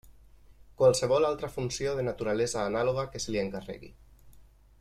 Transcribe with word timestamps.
Qualsevol 0.79 1.27
altra 1.27 1.51
funció 1.57 1.93
de 1.99 2.07
naturalesa 2.09 2.65
anàloga 2.71 3.07
que 3.15 3.25
se 3.27 3.37
li 3.37 3.45
encarregui. 3.47 3.93